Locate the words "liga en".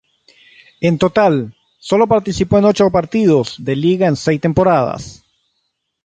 3.75-4.15